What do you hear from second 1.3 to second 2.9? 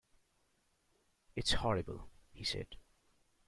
"It's horrible," he said.